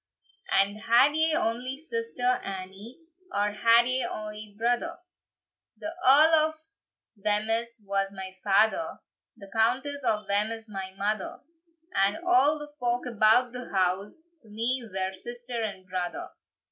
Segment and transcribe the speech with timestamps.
[0.51, 2.97] And had ye ony sister, Annie,
[3.31, 4.97] Or had ye ony brother?"
[5.77, 6.55] "The Earl of
[7.23, 8.97] Wemyss was my father,
[9.37, 11.41] The Countess of Wemyss my mother;
[11.93, 12.21] And a'
[12.57, 16.29] the folk about the house To me were sister and brother."